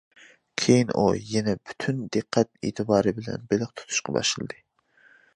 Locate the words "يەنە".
1.33-1.53